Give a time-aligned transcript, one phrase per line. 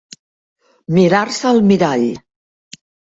[0.95, 2.07] Mirar-se al mirall.